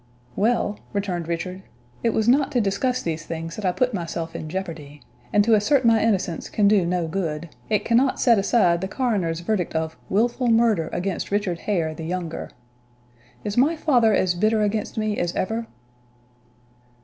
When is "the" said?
8.81-8.87, 11.93-12.03